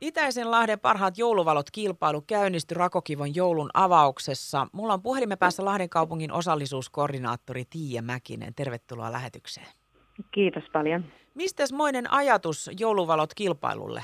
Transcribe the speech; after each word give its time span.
Itäisen 0.00 0.50
Lahden 0.50 0.80
parhaat 0.80 1.18
jouluvalot 1.18 1.70
kilpailu 1.72 2.20
käynnistyi 2.26 2.74
Rakokivon 2.74 3.34
joulun 3.34 3.70
avauksessa. 3.74 4.66
Mulla 4.72 4.92
on 4.94 5.02
puhelimme 5.02 5.36
päässä 5.36 5.64
Lahden 5.64 5.88
kaupungin 5.88 6.32
osallisuuskoordinaattori 6.32 7.64
Tiia 7.70 8.02
Mäkinen. 8.02 8.54
Tervetuloa 8.54 9.12
lähetykseen. 9.12 9.66
Kiitos 10.30 10.64
paljon. 10.72 11.04
Mistä 11.34 11.64
moinen 11.72 12.12
ajatus 12.12 12.70
jouluvalot 12.80 13.34
kilpailulle? 13.34 14.02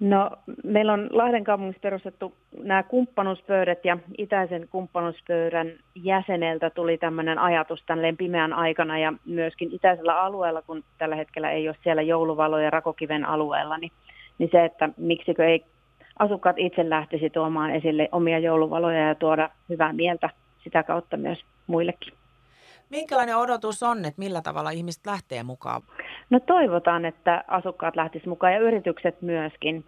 No, 0.00 0.30
meillä 0.64 0.92
on 0.92 1.08
Lahden 1.12 1.44
kaupungissa 1.44 1.80
perustettu 1.80 2.34
nämä 2.58 2.82
kumppanuuspöydät 2.82 3.84
ja 3.84 3.98
itäisen 4.18 4.68
kumppanuuspöydän 4.70 5.72
jäseneltä 5.94 6.70
tuli 6.70 6.98
tämmöinen 6.98 7.38
ajatus 7.38 7.82
tämän 7.86 8.16
pimeän 8.16 8.52
aikana 8.52 8.98
ja 8.98 9.12
myöskin 9.24 9.72
itäisellä 9.72 10.20
alueella, 10.20 10.62
kun 10.62 10.84
tällä 10.98 11.16
hetkellä 11.16 11.50
ei 11.50 11.68
ole 11.68 11.76
siellä 11.82 12.02
jouluvaloja 12.02 12.70
Rakokiven 12.70 13.24
alueella, 13.24 13.78
niin, 13.78 13.92
niin 14.38 14.48
se, 14.52 14.64
että 14.64 14.88
miksikö 14.96 15.46
ei 15.46 15.64
asukkaat 16.18 16.58
itse 16.58 16.90
lähtisi 16.90 17.30
tuomaan 17.30 17.70
esille 17.70 18.08
omia 18.12 18.38
jouluvaloja 18.38 19.08
ja 19.08 19.14
tuoda 19.14 19.50
hyvää 19.68 19.92
mieltä 19.92 20.30
sitä 20.64 20.82
kautta 20.82 21.16
myös 21.16 21.44
muillekin. 21.66 22.12
Minkälainen 22.90 23.36
odotus 23.36 23.82
on, 23.82 23.98
että 24.04 24.18
millä 24.18 24.42
tavalla 24.42 24.70
ihmiset 24.70 25.06
lähtee 25.06 25.42
mukaan? 25.42 25.82
No 26.30 26.40
toivotaan, 26.40 27.04
että 27.04 27.44
asukkaat 27.48 27.96
lähtisivät 27.96 28.28
mukaan 28.28 28.52
ja 28.52 28.58
yritykset 28.58 29.22
myöskin. 29.22 29.84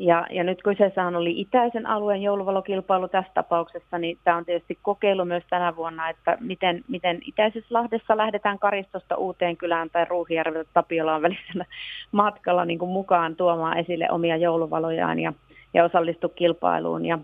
Ja, 0.00 0.26
ja 0.30 0.44
nyt 0.44 0.62
kyseessähän 0.62 1.16
oli 1.16 1.40
itäisen 1.40 1.86
alueen 1.86 2.22
jouluvalokilpailu 2.22 3.08
tässä 3.08 3.32
tapauksessa, 3.34 3.98
niin 3.98 4.18
tämä 4.24 4.36
on 4.36 4.44
tietysti 4.44 4.78
kokeilu 4.82 5.24
myös 5.24 5.44
tänä 5.50 5.76
vuonna, 5.76 6.08
että 6.08 6.38
miten, 6.40 6.84
miten 6.88 7.18
itäisessä 7.26 7.74
Lahdessa 7.74 8.16
lähdetään 8.16 8.58
Karistosta 8.58 9.16
uuteen 9.16 9.56
kylään 9.56 9.90
tai 9.90 10.04
Ruuhijärveltä 10.04 10.70
Tapiolaan 10.74 11.22
välisellä 11.22 11.64
matkalla 12.12 12.64
niin 12.64 12.78
kuin 12.78 12.90
mukaan 12.90 13.36
tuomaan 13.36 13.78
esille 13.78 14.10
omia 14.10 14.36
jouluvalojaan 14.36 15.18
ja, 15.18 15.32
ja 15.74 15.84
osallistu 15.84 16.28
kilpailuun. 16.28 17.06
Ja, 17.06 17.18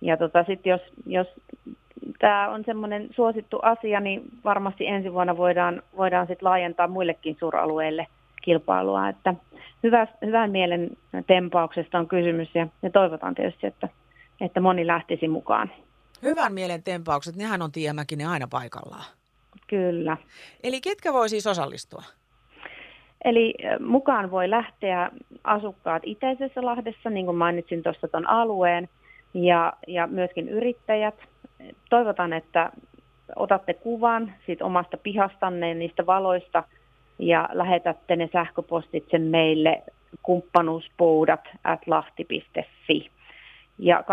ja 0.00 0.16
tota, 0.16 0.44
sitten 0.44 0.70
jos, 0.70 0.82
jos 1.06 1.26
tämä 2.18 2.48
on 2.48 2.64
semmoinen 2.64 3.08
suosittu 3.16 3.58
asia, 3.62 4.00
niin 4.00 4.22
varmasti 4.44 4.86
ensi 4.86 5.12
vuonna 5.12 5.36
voidaan, 5.36 5.82
voidaan 5.96 6.26
sit 6.26 6.42
laajentaa 6.42 6.88
muillekin 6.88 7.36
suuralueille 7.40 8.06
kilpailua. 8.46 9.08
Että 9.08 9.34
hyvä, 9.82 10.06
hyvän 10.26 10.50
mielen 10.50 10.90
tempauksesta 11.26 11.98
on 11.98 12.08
kysymys 12.08 12.48
ja, 12.54 12.66
ja 12.82 12.90
toivotaan 12.90 13.34
tietysti, 13.34 13.66
että, 13.66 13.88
että 14.40 14.60
moni 14.60 14.86
lähtisi 14.86 15.28
mukaan. 15.28 15.70
Hyvän 16.22 16.52
mielen 16.52 16.82
tempaukset, 16.82 17.36
nehän 17.36 17.62
on 17.62 17.72
Tiemäkinen 17.72 18.28
aina 18.28 18.46
paikallaan. 18.50 19.04
Kyllä. 19.66 20.16
Eli 20.62 20.80
ketkä 20.80 21.12
voi 21.12 21.28
siis 21.28 21.46
osallistua? 21.46 22.02
Eli 23.24 23.54
mukaan 23.80 24.30
voi 24.30 24.50
lähteä 24.50 25.10
asukkaat 25.44 26.02
Itäisessä 26.06 26.64
Lahdessa, 26.64 27.10
niin 27.10 27.26
kuin 27.26 27.36
mainitsin 27.36 27.82
tuossa 27.82 28.08
tuon 28.08 28.28
alueen, 28.28 28.88
ja, 29.34 29.72
ja 29.86 30.06
myöskin 30.06 30.48
yrittäjät– 30.48 31.14
toivotan, 31.90 32.32
että 32.32 32.72
otatte 33.36 33.74
kuvan 33.74 34.34
siitä 34.46 34.64
omasta 34.64 34.96
pihastanne 34.96 35.74
niistä 35.74 36.06
valoista 36.06 36.64
ja 37.18 37.48
lähetätte 37.52 38.16
ne 38.16 38.28
sähköpostitse 38.32 39.18
meille 39.18 39.82
kumppanuuspoudat 40.22 41.40
at 41.64 41.86
lahti.fi. 41.86 43.10
Ja 43.78 44.04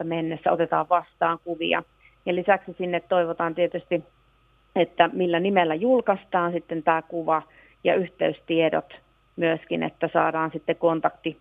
12.12. 0.00 0.04
mennessä 0.04 0.52
otetaan 0.52 0.88
vastaan 0.88 1.38
kuvia. 1.44 1.82
Ja 2.26 2.34
lisäksi 2.34 2.74
sinne 2.78 3.00
toivotaan 3.00 3.54
tietysti, 3.54 4.04
että 4.76 5.10
millä 5.12 5.40
nimellä 5.40 5.74
julkaistaan 5.74 6.52
sitten 6.52 6.82
tämä 6.82 7.02
kuva 7.02 7.42
ja 7.84 7.94
yhteystiedot 7.94 8.94
myöskin, 9.36 9.82
että 9.82 10.08
saadaan 10.12 10.50
sitten 10.50 10.76
kontakti 10.76 11.38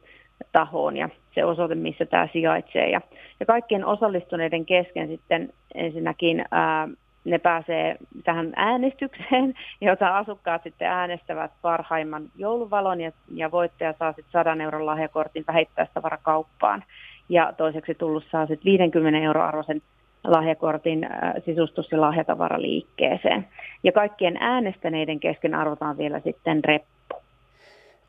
tahoon 0.51 0.97
ja 0.97 1.09
se 1.35 1.45
osoite, 1.45 1.75
missä 1.75 2.05
tämä 2.05 2.27
sijaitsee. 2.33 2.89
Ja, 2.89 3.01
ja 3.39 3.45
kaikkien 3.45 3.85
osallistuneiden 3.85 4.65
kesken 4.65 5.07
sitten 5.07 5.53
ensinnäkin 5.75 6.45
ää, 6.51 6.87
ne 7.25 7.39
pääsee 7.39 7.97
tähän 8.27 8.53
äänestykseen, 8.55 9.53
jota 9.81 10.17
asukkaat 10.17 10.63
sitten 10.63 10.87
äänestävät 10.87 11.51
parhaimman 11.61 12.29
jouluvalon 12.35 13.01
ja, 13.01 13.11
ja 13.33 13.51
voittaja 13.51 13.93
saa 13.99 14.13
sitten 14.13 14.31
100 14.31 14.63
euron 14.63 14.85
lahjakortin 14.85 15.43
vähittäistavarakauppaan. 15.47 16.83
Ja 17.29 17.53
toiseksi 17.57 17.95
tullut 17.95 18.23
saa 18.31 18.47
sitten 18.47 18.71
50 18.71 19.19
euro 19.19 19.43
arvoisen 19.43 19.81
lahjakortin 20.23 21.03
äh, 21.03 21.33
sisustus- 21.45 21.91
ja 21.91 22.01
lahjatavaraliikkeeseen. 22.01 23.47
Ja 23.83 23.91
kaikkien 23.91 24.37
äänestäneiden 24.39 25.19
kesken 25.19 25.55
arvotaan 25.55 25.97
vielä 25.97 26.19
sitten 26.19 26.63
reppu. 26.63 27.15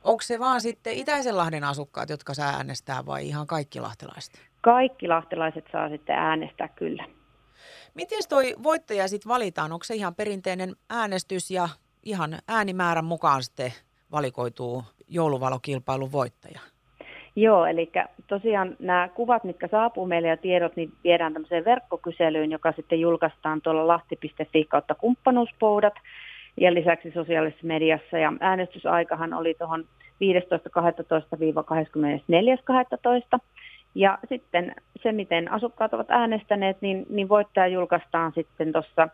Onko 0.04 0.22
se 0.22 0.38
vaan 0.38 0.60
sitten 0.60 0.92
Itäisen 0.94 1.36
Lahden 1.36 1.64
asukkaat, 1.64 2.10
jotka 2.10 2.34
saa 2.34 2.56
äänestää 2.56 3.06
vai 3.06 3.26
ihan 3.26 3.46
kaikki 3.46 3.80
lahtelaiset? 3.80 4.34
Kaikki 4.60 5.08
lahtelaiset 5.08 5.64
saa 5.72 5.88
sitten 5.88 6.16
äänestää 6.16 6.68
kyllä. 6.68 7.04
Miten 7.98 8.18
toi 8.28 8.54
voittaja 8.62 9.08
sitten 9.08 9.28
valitaan? 9.28 9.72
Onko 9.72 9.84
se 9.84 9.94
ihan 9.94 10.14
perinteinen 10.14 10.76
äänestys 10.90 11.50
ja 11.50 11.68
ihan 12.02 12.38
äänimäärän 12.48 13.04
mukaan 13.04 13.42
sitten 13.42 13.72
valikoituu 14.12 14.84
jouluvalokilpailun 15.08 16.12
voittaja? 16.12 16.60
Joo, 17.36 17.66
eli 17.66 17.90
tosiaan 18.26 18.76
nämä 18.78 19.08
kuvat, 19.14 19.44
mitkä 19.44 19.68
saapuu 19.68 20.06
meille 20.06 20.28
ja 20.28 20.36
tiedot, 20.36 20.76
niin 20.76 20.92
viedään 21.04 21.32
tämmöiseen 21.32 21.64
verkkokyselyyn, 21.64 22.50
joka 22.50 22.72
sitten 22.72 23.00
julkaistaan 23.00 23.62
tuolla 23.62 23.86
lahti.fi 23.86 24.64
kautta 24.64 24.94
kumppanuuspoudat 24.94 25.94
ja 26.60 26.74
lisäksi 26.74 27.10
sosiaalisessa 27.10 27.66
mediassa. 27.66 28.18
Ja 28.18 28.32
äänestysaikahan 28.40 29.34
oli 29.34 29.54
tuohon 29.54 29.84
15.12-24.12. 30.10 30.18
Ja 33.98 34.18
sitten 34.28 34.74
se, 35.02 35.12
miten 35.12 35.52
asukkaat 35.52 35.94
ovat 35.94 36.10
äänestäneet, 36.10 36.80
niin, 36.80 37.06
niin 37.08 37.28
voittaja 37.28 37.66
julkaistaan 37.66 38.32
sitten 38.34 38.72
tuossa 38.72 39.08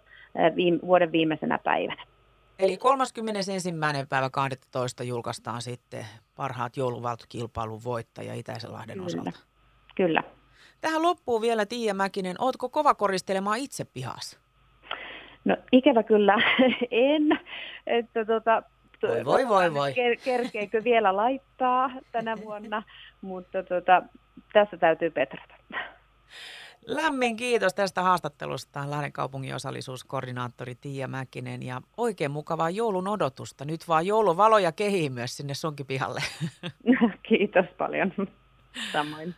viime, 0.57 0.79
vuoden 0.83 1.13
viimeisenä 1.13 1.59
päivänä. 1.59 2.03
Eli 2.59 2.77
31. 2.77 3.73
päivä 4.09 4.31
12. 4.31 5.03
julkaistaan 5.03 5.63
sitten 5.63 6.07
parhaat 6.37 6.77
jouluvaltokilpailun 6.77 7.85
voittaja 7.85 8.35
Itäisen-Lahden 8.35 8.95
Kyllä. 8.95 9.07
osalta. 9.07 9.31
Kyllä. 9.95 10.23
Tähän 10.81 11.03
loppuu 11.03 11.41
vielä 11.41 11.67
Tiia 11.67 11.95
Mäkinen. 11.95 12.37
Ootko 12.39 12.69
kova 12.69 12.95
koristelemaan 12.95 13.59
itse 13.59 13.85
pihassa? 13.85 14.39
No 15.45 15.57
ikävä 15.73 16.03
kyllä 16.03 16.35
en. 16.91 17.39
Että 17.87 18.25
tota, 18.25 18.63
voi, 19.03 19.25
voi, 19.25 19.49
voi, 19.49 19.75
voi. 19.75 19.91
Ker- 19.91 20.21
kerkeekö 20.25 20.85
vielä 20.85 21.17
laittaa 21.17 21.91
tänä 22.13 22.37
vuonna, 22.45 22.83
mutta 23.21 23.63
tota, 23.63 24.03
tässä 24.55 24.77
täytyy 24.77 25.11
petrata. 25.11 25.55
Lämmin 26.87 27.37
kiitos 27.37 27.75
tästä 27.75 28.03
haastattelusta 28.03 28.91
Lahden 28.91 29.13
kaupungin 29.13 29.55
osallisuuskoordinaattori 29.55 30.75
Tiia 30.75 31.09
Mäkinen 31.09 31.63
ja 31.63 31.81
oikein 31.97 32.31
mukavaa 32.31 32.71
joulun 32.71 33.09
odotusta. 33.09 33.65
Nyt 33.65 33.89
vaan 33.89 34.07
jouluvaloja 34.07 34.73
kehii 34.73 35.11
myös 35.11 35.37
sinne 35.37 35.55
sunkin 35.55 35.87
pihalle. 35.87 36.21
Kiitos 37.29 37.67
paljon. 37.79 38.13
Samoin. 38.93 39.35